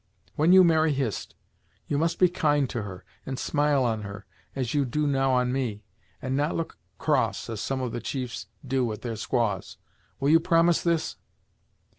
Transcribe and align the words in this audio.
When 0.35 0.51
you 0.51 0.63
marry 0.63 0.93
Hist, 0.93 1.35
you 1.87 1.99
must 1.99 2.17
be 2.17 2.27
kind 2.27 2.67
to 2.71 2.81
her, 2.81 3.05
and 3.23 3.37
smile 3.37 3.83
on 3.83 4.01
her, 4.01 4.25
as 4.55 4.73
you 4.73 4.83
do 4.83 5.05
now 5.05 5.29
on 5.33 5.53
me, 5.53 5.83
and 6.23 6.35
not 6.35 6.55
look 6.55 6.79
cross 6.97 7.47
as 7.51 7.61
some 7.61 7.81
of 7.81 7.91
the 7.91 8.01
chiefs 8.01 8.47
do 8.65 8.91
at 8.93 9.03
their 9.03 9.15
squaws. 9.15 9.77
Will 10.19 10.29
you 10.31 10.39
promise 10.39 10.81
this?" 10.81 11.17